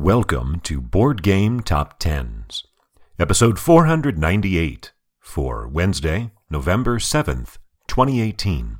Welcome 0.00 0.60
to 0.60 0.80
Board 0.80 1.24
Game 1.24 1.58
Top 1.58 1.98
Tens, 1.98 2.62
episode 3.18 3.58
498 3.58 4.92
for 5.18 5.66
Wednesday, 5.66 6.30
November 6.48 7.00
7th, 7.00 7.58
2018. 7.88 8.78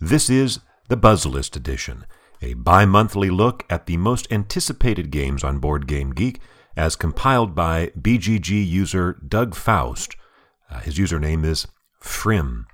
This 0.00 0.28
is 0.28 0.58
the 0.88 0.96
Buzzlist 0.96 1.54
edition, 1.54 2.06
a 2.42 2.54
bi 2.54 2.84
monthly 2.84 3.30
look 3.30 3.64
at 3.70 3.86
the 3.86 3.96
most 3.98 4.26
anticipated 4.32 5.12
games 5.12 5.44
on 5.44 5.60
Board 5.60 5.86
Game 5.86 6.10
Geek 6.10 6.40
as 6.76 6.96
compiled 6.96 7.54
by 7.54 7.92
BGG 7.96 8.66
user 8.66 9.12
Doug 9.26 9.54
Faust. 9.54 10.16
Uh, 10.68 10.80
his 10.80 10.98
username 10.98 11.44
is 11.44 11.68
Frim. 12.00 12.66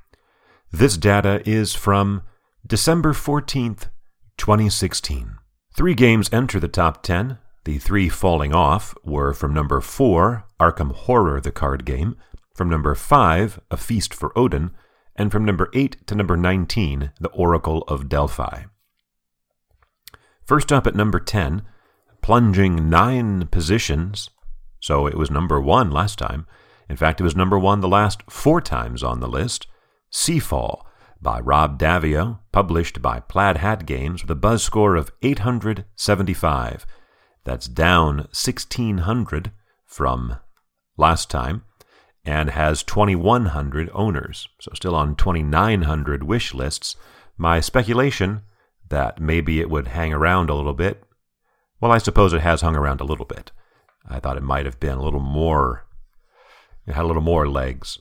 This 0.73 0.97
data 0.97 1.43
is 1.45 1.75
from 1.75 2.23
December 2.67 3.13
14th, 3.13 3.91
2016. 4.39 5.37
Three 5.77 5.95
games 5.95 6.31
enter 6.33 6.59
the 6.59 6.67
top 6.67 7.03
10 7.03 7.37
the 7.69 7.77
three 7.77 8.09
falling 8.09 8.55
off 8.55 8.95
were 9.05 9.35
from 9.35 9.53
number 9.53 9.79
4, 9.83 10.43
Arkham 10.59 10.91
Horror 10.91 11.39
the 11.39 11.53
card 11.53 11.85
game, 11.85 12.17
from 12.55 12.71
number 12.71 12.95
5, 12.95 13.61
A 13.71 13.77
Feast 13.77 14.15
for 14.15 14.33
Odin, 14.39 14.71
and 15.17 15.31
from 15.31 15.45
number 15.45 15.69
8 15.75 16.07
to 16.07 16.15
number 16.15 16.35
19, 16.35 17.13
The 17.21 17.29
Oracle 17.29 17.85
of 17.87 18.09
Delphi. 18.09 18.63
First 20.47 20.73
up 20.73 20.87
at 20.87 20.95
number 20.95 21.21
10, 21.21 21.61
plunging 22.23 22.89
nine 22.89 23.47
positions, 23.49 24.31
so 24.81 25.07
it 25.07 25.19
was 25.19 25.31
number 25.31 25.61
1 25.61 25.91
last 25.91 26.19
time. 26.19 26.47
In 26.89 26.97
fact, 26.97 27.21
it 27.21 27.25
was 27.25 27.37
number 27.37 27.59
1 27.59 27.81
the 27.81 27.87
last 27.87 28.23
four 28.31 28.63
times 28.63 29.03
on 29.03 29.21
the 29.21 29.29
list. 29.29 29.67
Seafall 30.11 30.87
by 31.21 31.39
Rob 31.39 31.79
Daviau, 31.79 32.39
published 32.51 33.03
by 33.03 33.21
Plaid 33.21 33.59
Hat 33.59 33.85
Games 33.85 34.23
with 34.23 34.31
a 34.31 34.35
buzz 34.35 34.63
score 34.63 34.97
of 34.97 35.13
875. 35.21 36.87
That's 37.49 37.67
down 37.67 38.29
1,600 38.37 39.53
from 39.87 40.37
last 40.99 41.31
time 41.31 41.65
and 42.23 42.51
has 42.51 42.83
2,100 42.83 43.89
owners. 43.95 44.49
So 44.61 44.71
still 44.75 44.95
on 44.95 45.17
2,900 45.17 46.25
wish 46.25 46.53
lists. 46.53 46.95
My 47.39 47.61
speculation 47.61 48.43
that 48.91 49.19
maybe 49.19 49.61
it 49.61 49.71
would 49.71 49.89
hang 49.89 50.13
around 50.13 50.51
a 50.51 50.55
little 50.55 50.75
bit. 50.75 51.03
Well, 51.81 51.91
I 51.91 51.97
suppose 51.97 52.35
it 52.35 52.43
has 52.43 52.61
hung 52.61 52.77
around 52.77 53.01
a 53.01 53.05
little 53.05 53.25
bit. 53.25 53.51
I 54.07 54.21
thought 54.21 54.37
it 54.37 54.43
might 54.43 54.67
have 54.67 54.79
been 54.79 54.99
a 54.99 55.03
little 55.03 55.19
more, 55.19 55.87
it 56.87 56.93
had 56.93 57.05
a 57.05 57.07
little 57.07 57.23
more 57.23 57.49
legs. 57.49 57.99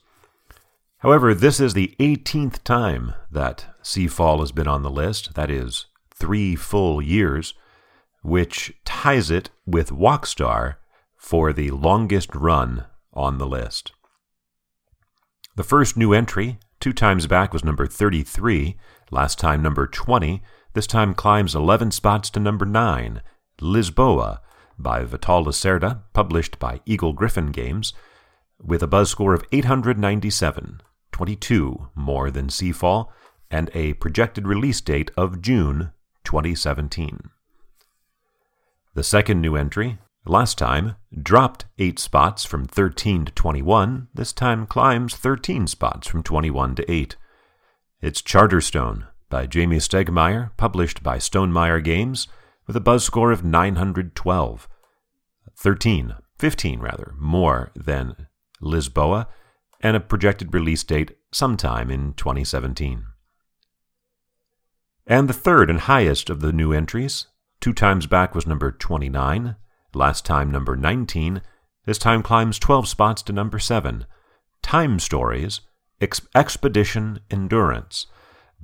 However, 0.97 1.33
this 1.33 1.61
is 1.61 1.73
the 1.73 1.95
18th 2.02 2.66
time 2.66 3.13
that 3.31 3.67
Seafall 3.81 4.41
has 4.41 4.52
been 4.52 4.67
on 4.67 4.83
the 4.83 4.91
list. 4.91 5.35
That 5.35 5.50
is 5.50 5.85
three 6.13 6.57
full 6.57 7.02
years 7.02 7.53
which 8.21 8.73
ties 8.85 9.31
it 9.31 9.49
with 9.65 9.89
Walkstar 9.89 10.75
for 11.15 11.53
the 11.53 11.71
longest 11.71 12.33
run 12.35 12.85
on 13.13 13.37
the 13.37 13.47
list. 13.47 13.91
The 15.55 15.63
first 15.63 15.97
new 15.97 16.13
entry, 16.13 16.59
two 16.79 16.93
times 16.93 17.25
back, 17.25 17.51
was 17.51 17.63
number 17.63 17.88
33, 17.88 18.77
last 19.09 19.39
time 19.39 19.61
number 19.61 19.88
20. 19.88 20.41
This 20.73 20.88
time 20.88 21.15
climbs 21.15 21.55
11 21.55 21.91
spots 21.91 22.29
to 22.31 22.39
number 22.39 22.65
9, 22.65 23.21
Lisboa, 23.59 24.39
by 24.77 25.03
Vital 25.03 25.45
Lacerda, 25.45 26.03
published 26.13 26.59
by 26.59 26.81
Eagle 26.85 27.13
Gryphon 27.13 27.51
Games, 27.51 27.93
with 28.63 28.83
a 28.83 28.88
buzz 28.88 29.09
score 29.09 29.33
of 29.33 29.43
897, 29.51 30.81
22 31.11 31.89
more 31.95 32.29
than 32.29 32.47
Seafall, 32.47 33.07
and 33.49 33.71
a 33.73 33.93
projected 33.93 34.47
release 34.47 34.81
date 34.81 35.09
of 35.17 35.41
June 35.41 35.91
2017. 36.23 37.31
The 38.98 39.03
second 39.03 39.42
new 39.42 39.56
entry, 39.56 40.00
last 40.26 40.58
time, 40.58 40.95
dropped 41.22 41.66
8 41.78 42.00
spots 42.00 42.45
from 42.45 42.66
13 42.66 43.26
to 43.26 43.31
21. 43.31 44.08
This 44.12 44.34
time 44.34 44.66
climbs 44.66 45.16
13 45.16 45.67
spots 45.67 46.08
from 46.08 46.23
21 46.23 46.73
to 46.73 46.92
8. 46.92 47.16
It's 48.02 48.24
Charterstone 48.24 49.06
by 49.30 49.46
Jamey 49.46 49.78
Stegmaier, 49.78 50.50
published 50.57 51.03
by 51.03 51.19
Stonemaier 51.19 51.84
Games, 51.84 52.28
with 52.66 52.75
a 52.75 52.80
buzz 52.80 53.03
score 53.03 53.31
of 53.31 53.44
912. 53.44 54.68
13, 55.56 56.16
15 56.40 56.80
rather, 56.80 57.13
more 57.19 57.69
than 57.75 58.25
Lisboa, 58.63 59.28
and 59.80 59.96
a 59.96 60.00
projected 60.00 60.56
release 60.56 60.84
date 60.84 61.16
sometime 61.31 61.91
in 61.91 62.16
2017. 62.16 63.06
And 65.06 65.30
the 65.30 65.34
third 65.34 65.69
and 65.69 65.81
highest 65.81 66.31
of 66.31 66.40
the 66.40 66.52
new 66.52 66.74
entries, 66.74 67.28
Two 67.59 67.73
times 67.73 68.07
back 68.07 68.35
was 68.35 68.45
number 68.45 68.72
29, 68.72 69.56
last 69.94 70.25
time 70.25 70.51
number 70.51 70.75
19. 70.75 71.41
This 71.85 71.97
time 71.97 72.22
climbs 72.22 72.59
12 72.59 72.88
spots 72.88 73.22
to 73.23 73.34
number 73.34 73.59
7. 73.59 74.06
Time 74.62 75.00
Stories 75.00 75.62
Ex- 76.00 76.22
Expedition 76.35 77.19
Endurance 77.31 78.06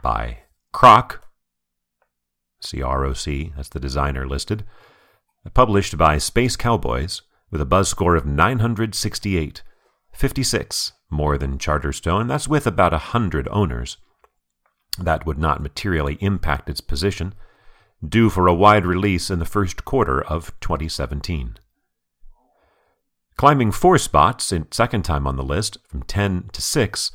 by 0.02 0.40
Croc, 0.72 1.26
C 2.62 2.82
R 2.82 3.06
O 3.06 3.14
C, 3.14 3.54
that's 3.56 3.70
the 3.70 3.80
designer 3.80 4.28
listed, 4.28 4.64
published 5.54 5.98
by 5.98 6.18
Space 6.18 6.56
Cowboys 6.56 7.22
with 7.50 7.62
a 7.62 7.66
buzz 7.66 7.90
score 7.90 8.16
of 8.16 8.26
968, 8.26 9.64
56 10.12 10.94
more 11.10 11.38
than 11.38 11.58
Charterstone. 11.58 12.28
That's 12.28 12.48
with 12.48 12.68
about 12.68 12.94
a 12.94 13.14
100 13.14 13.48
owners. 13.50 13.98
That 15.00 15.26
would 15.26 15.38
not 15.38 15.62
materially 15.62 16.18
impact 16.20 16.70
its 16.70 16.82
position 16.82 17.34
due 18.08 18.30
for 18.30 18.48
a 18.48 18.54
wide 18.54 18.86
release 18.86 19.30
in 19.30 19.40
the 19.40 19.46
first 19.46 19.86
quarter 19.86 20.22
of 20.22 20.52
2017. 20.60 21.58
Climbing 23.36 23.72
four 23.72 23.98
spots, 23.98 24.52
in 24.52 24.72
second 24.72 25.04
time 25.04 25.26
on 25.26 25.36
the 25.36 25.44
list, 25.44 25.78
from 25.88 26.04
10 26.04 26.50
to 26.54 26.62
6, 26.62 27.12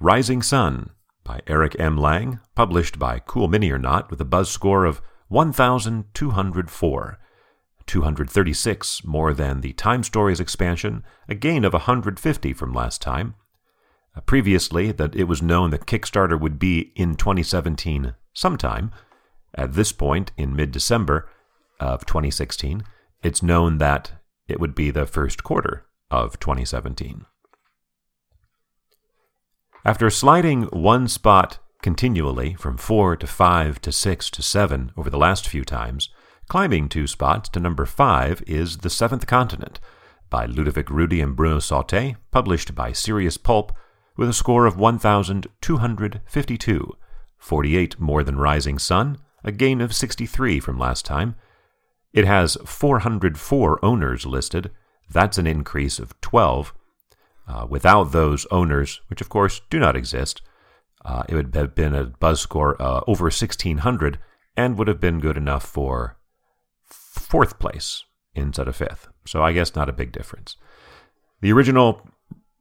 Rising 0.00 0.42
Sun 0.42 0.90
by 1.22 1.40
Eric 1.46 1.78
M. 1.78 1.96
Lang, 1.96 2.40
published 2.54 2.98
by 2.98 3.20
Cool 3.20 3.48
Mini 3.48 3.70
or 3.70 3.78
Not 3.78 4.10
with 4.10 4.20
a 4.20 4.24
buzz 4.24 4.50
score 4.50 4.84
of 4.84 5.00
1,204. 5.28 7.18
236 7.86 9.04
more 9.04 9.34
than 9.34 9.60
the 9.60 9.72
Time 9.74 10.02
Stories 10.02 10.40
expansion, 10.40 11.04
a 11.28 11.34
gain 11.34 11.64
of 11.64 11.72
150 11.72 12.52
from 12.52 12.72
last 12.72 13.00
time. 13.02 13.34
Uh, 14.16 14.20
previously, 14.20 14.90
that 14.90 15.14
it 15.14 15.24
was 15.24 15.42
known 15.42 15.70
that 15.70 15.86
Kickstarter 15.86 16.38
would 16.38 16.58
be 16.58 16.92
in 16.96 17.14
2017 17.14 18.14
sometime, 18.32 18.90
at 19.54 19.74
this 19.74 19.92
point, 19.92 20.32
in 20.36 20.54
mid 20.54 20.70
December 20.70 21.28
of 21.78 22.06
2016, 22.06 22.82
it's 23.22 23.42
known 23.42 23.78
that 23.78 24.12
it 24.48 24.60
would 24.60 24.74
be 24.74 24.90
the 24.90 25.06
first 25.06 25.44
quarter 25.44 25.86
of 26.10 26.38
2017. 26.40 27.24
After 29.84 30.10
sliding 30.10 30.64
one 30.64 31.08
spot 31.08 31.58
continually 31.82 32.54
from 32.54 32.76
4 32.76 33.16
to 33.16 33.26
5 33.26 33.80
to 33.80 33.92
6 33.92 34.30
to 34.30 34.42
7 34.42 34.92
over 34.96 35.08
the 35.08 35.16
last 35.16 35.48
few 35.48 35.64
times, 35.64 36.10
climbing 36.48 36.88
two 36.88 37.06
spots 37.06 37.48
to 37.50 37.60
number 37.60 37.86
5 37.86 38.42
is 38.46 38.78
The 38.78 38.90
Seventh 38.90 39.26
Continent 39.26 39.80
by 40.28 40.46
Ludovic 40.46 40.90
Roudy 40.90 41.22
and 41.22 41.34
Bruno 41.34 41.58
Sautter, 41.58 42.16
published 42.30 42.74
by 42.74 42.92
Serious 42.92 43.36
Poulp, 43.36 43.72
with 44.16 44.28
a 44.28 44.34
score 44.34 44.66
of 44.66 44.78
1,252, 44.78 46.92
48 47.38 48.00
more 48.00 48.22
than 48.22 48.36
Rising 48.36 48.78
Sun, 48.78 49.18
a 49.44 49.52
gain 49.52 49.80
of 49.80 49.94
63 49.94 50.60
from 50.60 50.78
last 50.78 51.04
time. 51.04 51.34
It 52.12 52.24
has 52.24 52.56
404 52.64 53.84
owners 53.84 54.26
listed. 54.26 54.70
That's 55.08 55.38
an 55.38 55.46
increase 55.46 55.98
of 55.98 56.18
12. 56.20 56.74
Uh, 57.48 57.66
without 57.68 58.12
those 58.12 58.46
owners, 58.50 59.00
which 59.08 59.20
of 59.20 59.28
course 59.28 59.60
do 59.70 59.78
not 59.78 59.96
exist, 59.96 60.42
uh, 61.04 61.24
it 61.28 61.34
would 61.34 61.54
have 61.54 61.74
been 61.74 61.94
a 61.94 62.04
buzz 62.04 62.40
score 62.40 62.80
uh, 62.80 63.00
over 63.06 63.24
1600 63.24 64.18
and 64.56 64.78
would 64.78 64.88
have 64.88 65.00
been 65.00 65.20
good 65.20 65.36
enough 65.36 65.64
for 65.64 66.16
fourth 66.84 67.58
place 67.58 68.04
instead 68.34 68.68
of 68.68 68.76
fifth. 68.76 69.08
So 69.26 69.42
I 69.42 69.52
guess 69.52 69.74
not 69.74 69.88
a 69.88 69.92
big 69.94 70.12
difference. 70.12 70.56
The 71.40 71.52
original 71.52 72.06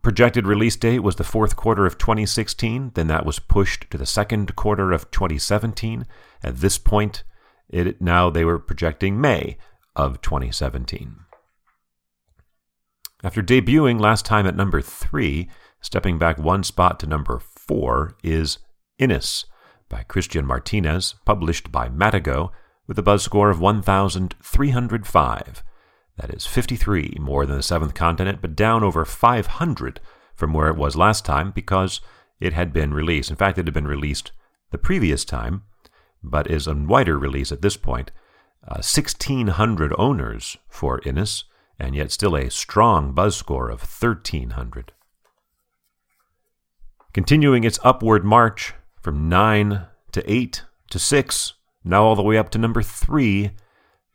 projected 0.02 0.48
release 0.48 0.76
date 0.76 1.00
was 1.00 1.18
the 1.18 1.24
fourth 1.24 1.56
quarter 1.56 1.86
of 1.86 1.98
2016. 1.98 2.92
Then 2.96 3.08
that 3.08 3.26
was 3.26 3.40
pushed 3.40 3.90
to 3.92 3.98
the 3.98 4.06
second 4.06 4.56
quarter 4.56 4.92
of 4.92 5.12
2017. 5.12 6.06
At 6.44 6.58
this 6.58 6.78
point, 6.78 7.24
it, 7.70 8.02
now 8.02 8.30
they 8.30 8.46
were 8.46 8.60
projecting 8.60 9.20
May 9.20 9.58
of 9.96 10.22
2017. 10.22 11.16
After 13.22 13.44
debuting 13.44 14.00
last 14.00 14.26
time 14.26 14.48
at 14.48 14.56
number 14.56 14.82
three, 14.82 15.50
stepping 15.82 16.18
back 16.18 16.38
one 16.38 16.64
spot 16.64 17.02
to 17.02 17.08
number 17.08 17.40
four 17.40 18.16
is 18.24 18.60
Inis 18.98 19.44
by 19.90 20.04
Christian 20.04 20.46
Martinez, 20.46 21.16
published 21.26 21.70
by 21.72 21.90
Matagot, 21.90 22.52
with 22.88 22.98
a 22.98 23.04
buzz 23.04 23.24
score 23.24 23.50
of 23.50 23.60
1,305. 23.60 25.64
That 26.20 26.34
is 26.34 26.46
53 26.46 27.16
more 27.18 27.46
than 27.46 27.56
the 27.56 27.64
seventh 27.64 27.94
continent, 27.94 28.40
but 28.42 28.56
down 28.56 28.84
over 28.84 29.06
500 29.06 30.02
from 30.36 30.54
where 30.54 30.68
it 30.68 30.76
was 30.76 30.98
last 30.98 31.24
time 31.24 31.52
because 31.52 32.02
it 32.42 32.52
had 32.52 32.74
been 32.74 32.94
released. 32.94 33.30
In 33.30 33.38
fact, 33.38 33.58
it 33.58 33.66
had 33.66 33.74
been 33.74 33.88
released 33.88 34.34
the 34.72 34.78
previous 34.78 35.24
time, 35.24 35.64
but 36.22 36.52
is 36.52 36.68
a 36.68 36.76
wider 36.76 37.18
release 37.18 37.54
at 37.54 37.62
this 37.62 37.78
point. 37.78 38.12
uh, 38.68 38.84
1,600 38.84 39.94
owners 39.98 40.58
for 40.68 41.00
Inis, 41.06 41.46
and 41.80 41.96
yet 41.96 42.12
still 42.12 42.36
a 42.36 42.52
strong 42.52 43.14
buzz 43.14 43.38
score 43.38 43.70
of 43.70 43.80
1,300. 43.82 44.92
Continuing 47.14 47.64
its 47.64 47.80
upward 47.82 48.26
march 48.26 48.74
from 49.00 49.30
9 49.30 49.86
to 50.12 50.32
8 50.32 50.64
to 50.90 51.00
6, 51.00 51.54
now 51.86 52.04
all 52.04 52.18
the 52.18 52.22
way 52.22 52.38
up 52.38 52.50
to 52.50 52.58
number 52.58 52.82
3, 52.82 53.52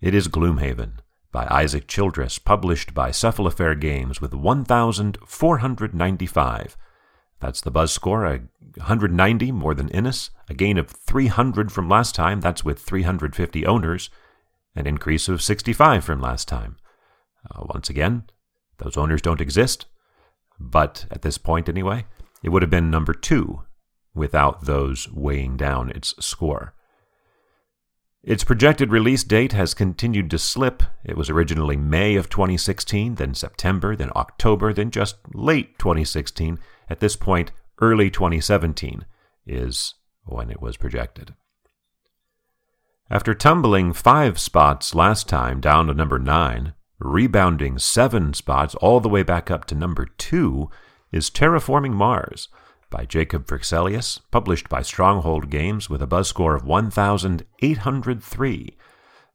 it 0.02 0.14
is 0.14 0.28
Gloomhaven 0.28 0.98
by 1.34 1.46
Isaac 1.50 1.86
Childress, 1.88 2.38
published 2.38 2.94
by 2.94 3.10
Cephalofair 3.10 3.78
Games 3.78 4.18
with 4.20 4.32
1,495. 4.32 6.76
That's 7.40 7.60
the 7.60 7.72
buzz 7.72 7.92
score, 7.92 8.24
a 8.24 8.42
190 8.76 9.50
more 9.50 9.74
than 9.74 9.88
Inis, 9.88 10.30
a 10.48 10.54
gain 10.54 10.78
of 10.78 10.88
300 10.88 11.72
from 11.72 11.88
last 11.88 12.14
time, 12.14 12.40
that's 12.40 12.64
with 12.64 12.78
350 12.78 13.66
owners, 13.66 14.10
an 14.76 14.86
increase 14.86 15.28
of 15.28 15.42
65 15.42 16.04
from 16.04 16.20
last 16.20 16.46
time. 16.46 16.76
Uh, 17.50 17.64
once 17.64 17.90
again, 17.90 18.22
those 18.78 18.96
owners 18.96 19.20
don't 19.20 19.40
exist, 19.40 19.86
but 20.60 21.04
at 21.10 21.22
this 21.22 21.36
point 21.36 21.68
anyway, 21.68 22.06
it 22.44 22.50
would 22.50 22.62
have 22.62 22.70
been 22.70 22.92
number 22.92 23.12
two 23.12 23.64
without 24.14 24.66
those 24.66 25.10
weighing 25.10 25.56
down 25.56 25.90
its 25.90 26.14
score. 26.24 26.74
Its 28.26 28.42
projected 28.42 28.90
release 28.90 29.22
date 29.22 29.52
has 29.52 29.74
continued 29.74 30.30
to 30.30 30.38
slip. 30.38 30.82
It 31.04 31.14
was 31.14 31.28
originally 31.28 31.76
May 31.76 32.16
of 32.16 32.30
2016, 32.30 33.16
then 33.16 33.34
September, 33.34 33.94
then 33.94 34.10
October, 34.16 34.72
then 34.72 34.90
just 34.90 35.16
late 35.34 35.78
2016. 35.78 36.58
At 36.88 37.00
this 37.00 37.16
point, 37.16 37.52
early 37.82 38.10
2017 38.10 39.04
is 39.46 39.94
when 40.24 40.50
it 40.50 40.62
was 40.62 40.78
projected. 40.78 41.34
After 43.10 43.34
tumbling 43.34 43.92
five 43.92 44.38
spots 44.38 44.94
last 44.94 45.28
time 45.28 45.60
down 45.60 45.88
to 45.88 45.94
number 45.94 46.18
nine, 46.18 46.72
rebounding 46.98 47.78
seven 47.78 48.32
spots 48.32 48.74
all 48.76 49.00
the 49.00 49.08
way 49.10 49.22
back 49.22 49.50
up 49.50 49.66
to 49.66 49.74
number 49.74 50.06
two, 50.06 50.70
is 51.12 51.28
Terraforming 51.28 51.92
Mars 51.92 52.48
by 52.94 53.04
Jacob 53.04 53.46
Fryxelius, 53.48 54.20
published 54.30 54.68
by 54.68 54.80
Stronghold 54.80 55.50
Games 55.50 55.90
with 55.90 56.00
a 56.00 56.06
buzz 56.06 56.28
score 56.28 56.54
of 56.54 56.64
1,803. 56.64 58.76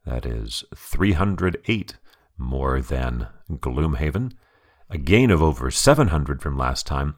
That 0.05 0.25
is 0.25 0.63
308 0.73 1.97
more 2.37 2.79
than 2.79 3.27
Gloomhaven, 3.51 4.31
a 4.89 4.97
gain 4.97 5.29
of 5.29 5.43
over 5.43 5.69
700 5.69 6.41
from 6.41 6.57
last 6.57 6.87
time. 6.87 7.17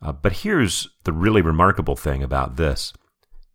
Uh, 0.00 0.12
but 0.12 0.44
here's 0.44 0.88
the 1.02 1.12
really 1.12 1.42
remarkable 1.42 1.96
thing 1.96 2.22
about 2.22 2.54
this 2.54 2.92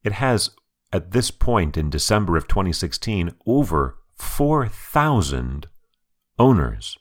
it 0.03 0.11
has, 0.11 0.49
at 0.91 1.11
this 1.11 1.31
point 1.31 1.77
in 1.77 1.89
December 1.89 2.35
of 2.35 2.49
2016, 2.49 3.31
over 3.45 3.99
4,000 4.17 5.69
owners 6.37 6.97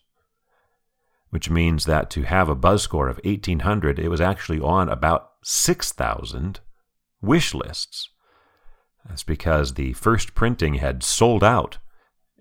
which 1.30 1.50
means 1.50 1.84
that 1.84 2.10
to 2.10 2.22
have 2.22 2.48
a 2.48 2.54
buzz 2.54 2.82
score 2.82 3.08
of 3.08 3.20
1800, 3.24 3.98
it 3.98 4.08
was 4.08 4.20
actually 4.20 4.60
on 4.60 4.88
about 4.88 5.30
6,000 5.42 6.60
wish 7.20 7.54
lists. 7.54 8.10
That's 9.08 9.22
because 9.22 9.74
the 9.74 9.92
first 9.94 10.34
printing 10.34 10.74
had 10.74 11.02
sold 11.02 11.44
out. 11.44 11.78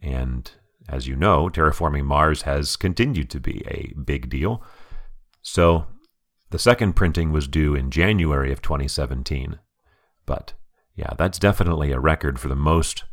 And 0.02 0.50
as 0.88 1.08
you 1.08 1.16
know, 1.16 1.50
Terraforming 1.50 2.06
Mars 2.06 2.44
has 2.44 2.76
continued 2.76 3.30
to 3.32 3.40
be 3.40 3.64
a 3.68 3.94
big 4.00 4.30
deal. 4.30 4.64
So 5.42 5.88
the 6.52 6.60
second 6.60 6.94
printing 6.94 7.32
was 7.32 7.48
due 7.48 7.76
in 7.76 7.92
January 7.92 8.52
of 8.52 8.62
2017. 8.62 9.60
But 10.26 10.54
yeah, 10.96 11.14
that's 11.18 11.40
definitely 11.40 11.92
a 11.92 12.00
record 12.00 12.40
for 12.40 12.48
the 12.48 12.56
most 12.56 13.04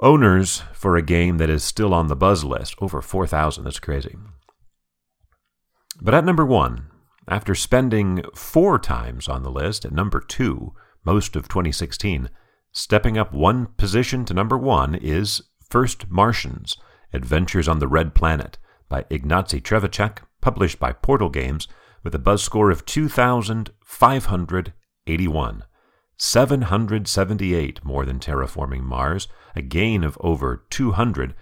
owners 0.00 0.62
for 0.72 0.96
a 0.96 1.02
game 1.02 1.38
that 1.38 1.50
is 1.50 1.62
still 1.62 1.94
on 1.94 2.08
the 2.08 2.16
buzz 2.16 2.44
list. 2.44 2.74
Over 2.80 3.00
4,000. 3.00 3.64
That's 3.64 3.78
crazy. 3.78 4.16
But 6.00 6.14
at 6.14 6.24
number 6.24 6.46
one, 6.46 6.86
after 7.28 7.54
spending 7.54 8.24
four 8.34 8.78
times 8.78 9.28
on 9.28 9.42
the 9.42 9.50
list 9.50 9.84
at 9.84 9.92
number 9.92 10.20
two 10.20 10.72
most 11.04 11.36
of 11.36 11.48
2016, 11.48 12.30
stepping 12.72 13.18
up 13.18 13.32
one 13.32 13.66
position 13.76 14.24
to 14.24 14.34
number 14.34 14.58
one 14.58 14.94
is 14.94 15.42
First 15.68 16.10
Martians 16.10 16.76
Adventures 17.12 17.68
on 17.68 17.78
the 17.78 17.88
Red 17.88 18.14
Planet 18.14 18.56
by 18.88 19.02
Ignacy 19.04 19.62
Trzewiczek, 19.62 20.18
published 20.40 20.78
by 20.78 20.92
Portal 20.92 21.28
Games, 21.28 21.68
with 22.02 22.14
a 22.14 22.18
buzz 22.18 22.42
score 22.42 22.70
of 22.70 22.86
2,581. 22.86 25.64
778 26.22 27.82
more 27.82 28.04
than 28.04 28.18
Terraforming 28.18 28.82
Mars, 28.82 29.26
a 29.56 29.62
gain 29.62 30.04
of 30.04 30.18
over 30.20 30.66
200 30.68 31.34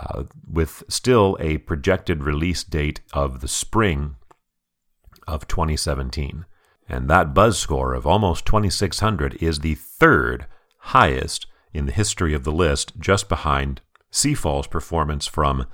uh, 0.00 0.24
with 0.50 0.82
still 0.88 1.36
a 1.38 1.58
projected 1.58 2.24
release 2.24 2.64
date 2.64 3.02
of 3.12 3.42
the 3.42 3.48
spring 3.48 4.16
of 5.28 5.46
2017. 5.46 6.46
And 6.88 7.10
that 7.10 7.34
buzz 7.34 7.58
score 7.58 7.92
of 7.92 8.06
almost 8.06 8.46
2600 8.46 9.34
is 9.42 9.58
the 9.58 9.74
third 9.74 10.46
highest 10.78 11.46
in 11.74 11.84
the 11.84 11.92
history 11.92 12.32
of 12.32 12.44
the 12.44 12.52
list, 12.52 12.98
just 12.98 13.28
behind 13.28 13.82
Seafall's 14.10 14.66
performance 14.66 15.26
from 15.26 15.66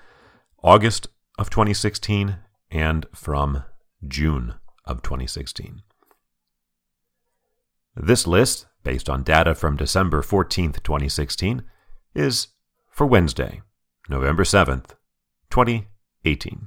August 0.65 1.07
of 1.39 1.49
2016 1.49 2.39
and 2.73 3.07
from 3.15 3.63
June 4.09 4.55
of 4.85 5.01
2016. 5.03 5.83
This 7.97 8.27
list, 8.27 8.67
based 8.85 9.09
on 9.09 9.23
data 9.23 9.55
from 9.55 9.77
December 9.77 10.23
14th, 10.23 10.83
2016, 10.83 11.63
is 12.15 12.49
for 12.91 13.07
Wednesday, 13.07 13.63
November 14.09 14.45
7th, 14.45 14.91
2018. 15.51 16.61